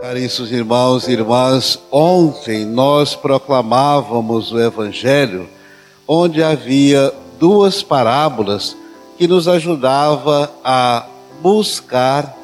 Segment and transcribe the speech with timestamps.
[0.00, 5.46] Caríssimos irmãos e irmãs, ontem nós proclamávamos o Evangelho,
[6.08, 8.74] onde havia duas parábolas
[9.18, 11.06] que nos ajudava a
[11.42, 12.34] buscar,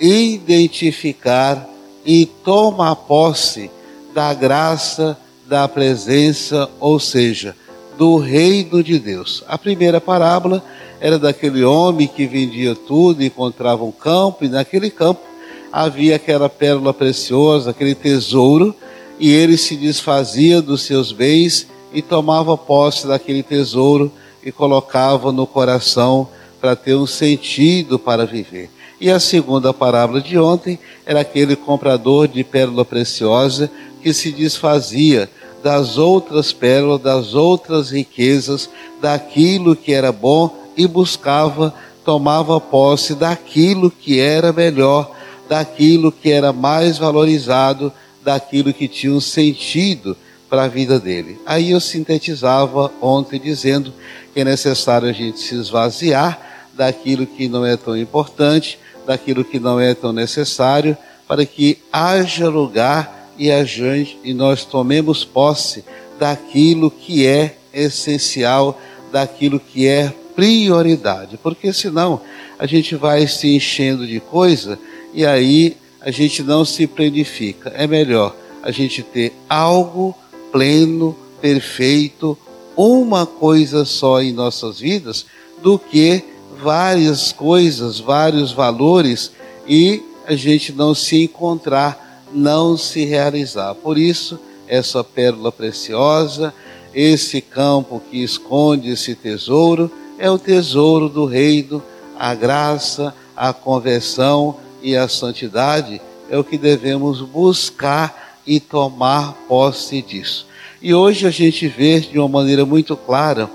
[0.00, 1.68] identificar
[2.06, 3.68] e tomar posse
[4.14, 7.56] da graça, da presença, ou seja,
[7.98, 9.42] do reino de Deus.
[9.48, 10.62] A primeira parábola
[11.00, 15.29] era daquele homem que vendia tudo, encontrava um campo e naquele campo
[15.72, 18.74] havia aquela pérola preciosa, aquele tesouro,
[19.18, 24.10] e ele se desfazia dos seus bens e tomava posse daquele tesouro
[24.42, 26.28] e colocava no coração
[26.60, 28.70] para ter um sentido para viver.
[29.00, 33.70] E a segunda parábola de ontem era aquele comprador de pérola preciosa
[34.02, 35.28] que se desfazia
[35.62, 38.68] das outras pérolas, das outras riquezas,
[39.00, 45.10] daquilo que era bom e buscava, tomava posse daquilo que era melhor
[45.50, 50.16] daquilo que era mais valorizado, daquilo que tinha um sentido
[50.48, 51.40] para a vida dele.
[51.44, 53.92] Aí eu sintetizava ontem dizendo
[54.32, 59.58] que é necessário a gente se esvaziar daquilo que não é tão importante, daquilo que
[59.58, 65.84] não é tão necessário, para que haja lugar e a gente e nós tomemos posse
[66.16, 72.20] daquilo que é essencial, daquilo que é prioridade, porque senão
[72.56, 74.78] a gente vai se enchendo de coisa
[75.12, 77.70] e aí a gente não se planifica.
[77.76, 80.14] É melhor a gente ter algo
[80.52, 82.36] pleno, perfeito,
[82.76, 85.26] uma coisa só em nossas vidas,
[85.62, 86.24] do que
[86.62, 89.32] várias coisas, vários valores
[89.66, 93.74] e a gente não se encontrar, não se realizar.
[93.74, 94.38] Por isso,
[94.68, 96.54] essa pérola preciosa,
[96.94, 101.82] esse campo que esconde esse tesouro, é o tesouro do reino,
[102.18, 106.00] a graça, a conversão, e a santidade
[106.30, 110.46] é o que devemos buscar e tomar posse disso.
[110.80, 113.50] E hoje a gente vê de uma maneira muito clara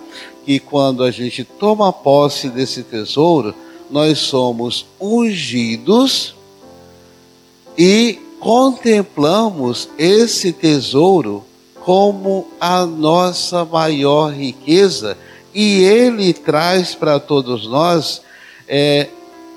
[0.46, 3.56] que quando a gente toma posse desse tesouro,
[3.90, 6.36] nós somos ungidos
[7.78, 11.44] e contemplamos esse tesouro
[11.84, 15.18] como a nossa maior riqueza
[15.54, 18.22] e ele traz para todos nós
[18.68, 19.08] é,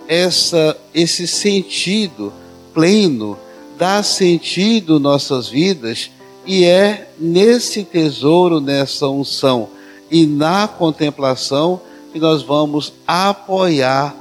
[0.08, 2.32] essa, esse sentido
[2.72, 3.38] pleno,
[3.76, 6.10] dá sentido nossas vidas
[6.46, 9.68] e é nesse tesouro, nessa unção
[10.10, 11.80] e na contemplação
[12.10, 14.16] que nós vamos apoiar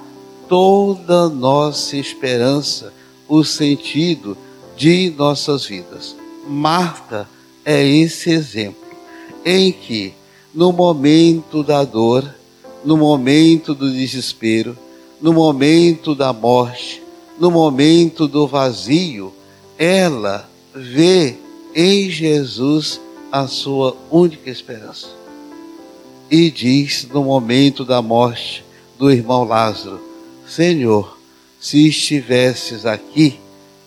[0.49, 2.93] toda nossa esperança,
[3.27, 4.37] o sentido
[4.75, 6.15] de nossas vidas.
[6.47, 7.27] Marta
[7.63, 8.87] é esse exemplo
[9.45, 10.13] em que,
[10.53, 12.29] no momento da dor,
[12.83, 14.77] no momento do desespero,
[15.21, 17.01] no momento da morte,
[17.39, 19.33] no momento do vazio,
[19.77, 21.35] ela vê
[21.75, 22.99] em Jesus
[23.31, 25.07] a sua única esperança.
[26.29, 28.63] E diz no momento da morte
[28.97, 29.99] do irmão Lázaro:
[30.47, 31.17] Senhor,
[31.59, 33.39] se estivesses aqui,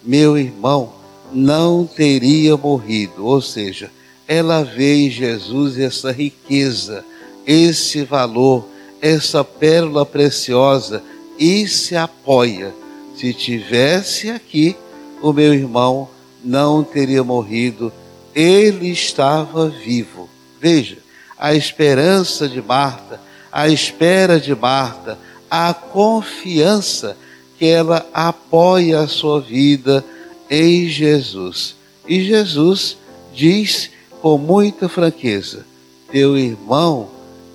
[0.03, 0.93] meu irmão
[1.33, 3.25] não teria morrido.
[3.27, 3.91] Ou seja,
[4.27, 7.05] ela vê em Jesus essa riqueza,
[7.47, 8.65] esse valor,
[9.01, 11.03] essa pérola preciosa
[11.41, 12.75] e se apoia.
[13.17, 14.77] Se tivesse aqui,
[15.23, 16.09] o meu irmão
[16.45, 17.91] não teria morrido,
[18.35, 20.29] ele estava vivo.
[20.61, 20.99] Veja,
[21.39, 23.19] a esperança de Marta,
[23.51, 25.19] a espera de Marta,
[25.51, 27.17] a confiança
[27.59, 30.05] que ela apoia a sua vida
[30.51, 31.77] em Jesus.
[32.07, 32.97] E Jesus
[33.35, 33.91] diz
[34.21, 35.67] com muita franqueza:
[36.11, 37.09] Teu irmão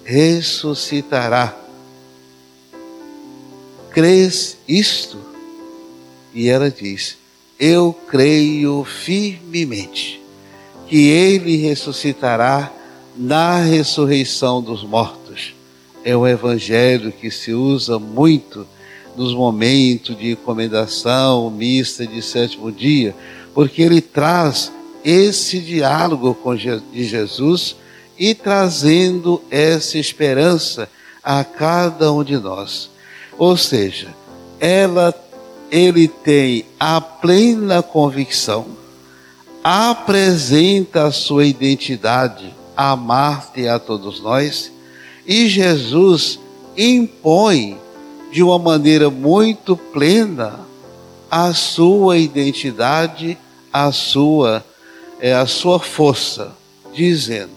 [0.04, 1.65] ressuscitará
[3.96, 5.18] crês isto?
[6.34, 7.18] E ela diz:
[7.58, 10.22] Eu creio firmemente
[10.86, 12.72] que ele ressuscitará
[13.16, 15.56] na ressurreição dos mortos.
[16.04, 18.68] É um evangelho que se usa muito
[19.16, 23.16] nos momentos de encomendação, mista de sétimo dia,
[23.54, 24.74] porque ele traz
[25.06, 27.78] esse diálogo com de Jesus
[28.20, 30.90] e trazendo essa esperança
[31.24, 32.94] a cada um de nós.
[33.38, 34.14] Ou seja,
[34.60, 35.14] ela,
[35.72, 38.66] ele tem a plena convicção,
[39.64, 44.72] apresenta a sua identidade a Marta e a todos nós,
[45.26, 46.40] e Jesus
[46.78, 47.78] impõe
[48.32, 50.60] de uma maneira muito plena
[51.32, 53.38] a sua identidade,
[53.72, 54.64] a sua
[55.20, 56.52] é a sua força,
[56.94, 57.54] dizendo: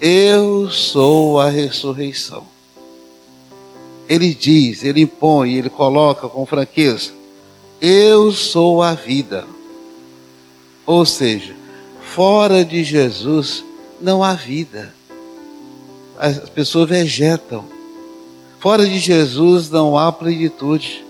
[0.00, 2.53] Eu sou a ressurreição
[4.08, 7.12] ele diz, ele impõe, ele coloca com franqueza:
[7.80, 9.46] Eu sou a vida.
[10.86, 11.54] Ou seja,
[12.00, 13.64] fora de Jesus
[14.00, 14.94] não há vida.
[16.18, 17.64] As pessoas vegetam.
[18.60, 21.04] Fora de Jesus não há plenitude.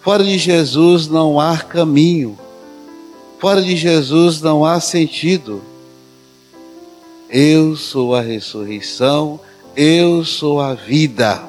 [0.00, 2.38] Fora de Jesus não há caminho.
[3.38, 5.62] Fora de Jesus não há sentido.
[7.28, 9.40] Eu sou a ressurreição,
[9.76, 11.42] eu sou a vida.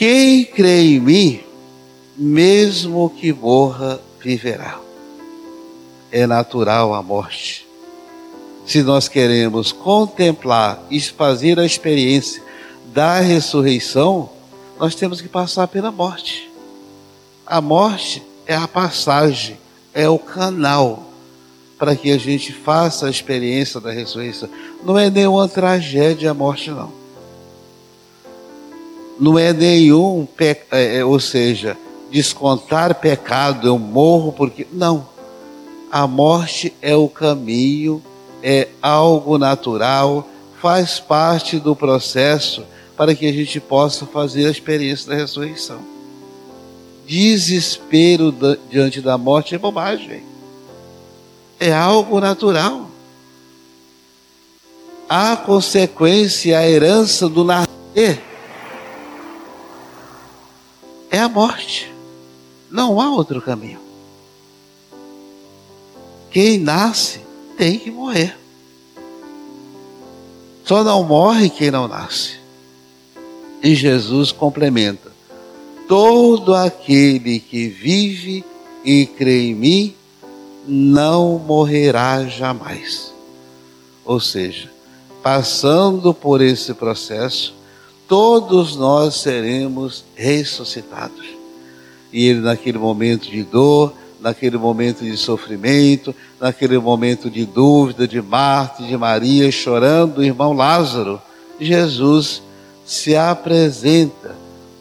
[0.00, 1.40] Quem crê em mim,
[2.16, 4.80] mesmo que morra, viverá.
[6.10, 7.68] É natural a morte.
[8.64, 12.42] Se nós queremos contemplar e fazer a experiência
[12.94, 14.30] da ressurreição,
[14.78, 16.50] nós temos que passar pela morte.
[17.46, 19.58] A morte é a passagem,
[19.92, 21.10] é o canal
[21.78, 24.48] para que a gente faça a experiência da ressurreição.
[24.82, 26.99] Não é nenhuma tragédia a morte, não.
[29.20, 30.56] Não é nenhum, pe...
[30.70, 31.76] É, é, ou seja,
[32.10, 34.66] descontar pecado, eu morro porque.
[34.72, 35.08] Não.
[35.92, 38.02] A morte é o caminho,
[38.42, 40.26] é algo natural,
[40.60, 42.64] faz parte do processo
[42.96, 45.80] para que a gente possa fazer a experiência da ressurreição.
[47.06, 48.34] Desespero
[48.70, 50.30] diante da morte é bobagem
[51.60, 52.90] é algo natural.
[55.06, 58.29] A consequência, a herança do nascer
[61.10, 61.92] é a morte.
[62.70, 63.80] Não há outro caminho.
[66.30, 67.20] Quem nasce
[67.56, 68.36] tem que morrer.
[70.64, 72.38] Só não morre quem não nasce.
[73.62, 75.10] E Jesus complementa:
[75.88, 78.44] todo aquele que vive
[78.84, 79.94] e crê em mim
[80.66, 83.12] não morrerá jamais.
[84.04, 84.70] Ou seja,
[85.22, 87.54] passando por esse processo,
[88.10, 91.24] todos nós seremos ressuscitados.
[92.12, 98.20] E ele, naquele momento de dor, naquele momento de sofrimento, naquele momento de dúvida de
[98.20, 101.22] Marta de Maria, chorando o irmão Lázaro,
[101.60, 102.42] Jesus
[102.84, 104.34] se apresenta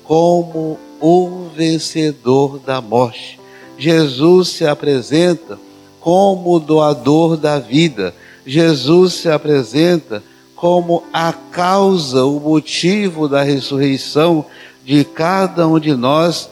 [0.04, 3.40] como o vencedor da morte.
[3.78, 5.60] Jesus se apresenta
[6.00, 8.12] como doador da vida.
[8.44, 10.24] Jesus se apresenta
[10.60, 14.46] como a causa, o motivo da ressurreição
[14.84, 16.50] de cada um de nós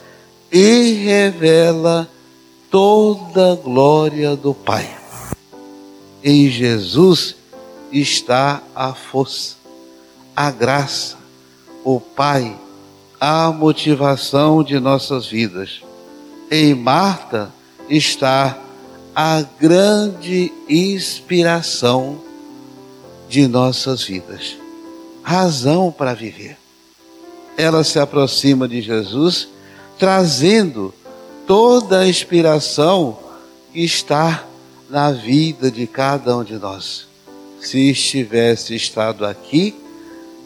[0.50, 2.08] e revela
[2.70, 4.88] toda a glória do Pai.
[6.24, 7.36] Em Jesus
[7.92, 9.56] está a força,
[10.34, 11.18] a graça,
[11.84, 12.56] o Pai,
[13.20, 15.82] a motivação de nossas vidas.
[16.50, 17.52] Em Marta
[17.90, 18.56] está
[19.14, 22.26] a grande inspiração
[23.28, 24.56] de nossas vidas,
[25.22, 26.56] razão para viver.
[27.56, 29.48] Ela se aproxima de Jesus,
[29.98, 30.94] trazendo
[31.46, 33.18] toda a inspiração
[33.72, 34.44] que está
[34.88, 37.06] na vida de cada um de nós.
[37.60, 39.74] Se estivesse estado aqui,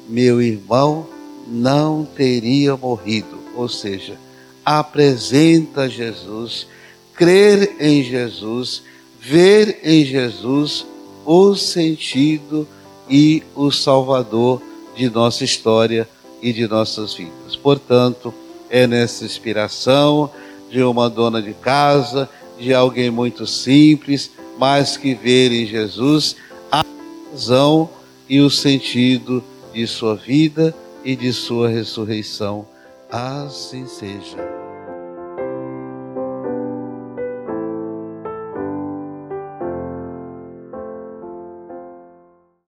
[0.08, 1.06] meu irmão
[1.46, 3.38] não teria morrido.
[3.55, 4.17] Ou seja,
[4.64, 6.67] apresenta Jesus
[7.14, 8.82] crer em Jesus,
[9.20, 10.87] ver em Jesus
[11.24, 12.66] o sentido
[13.08, 14.60] e o Salvador
[14.96, 16.08] de nossa história
[16.40, 17.56] e de nossas vidas.
[17.56, 18.32] Portanto,
[18.69, 20.30] é nessa inspiração
[20.70, 26.36] de uma dona de casa, de alguém muito simples, mas que ver em Jesus
[26.70, 26.84] a
[27.31, 27.88] razão
[28.29, 30.74] e o sentido de sua vida
[31.05, 32.67] e de sua ressurreição.
[33.10, 34.52] Assim seja.